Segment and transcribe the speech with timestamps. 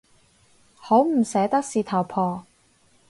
[0.77, 2.45] 好唔捨得事頭婆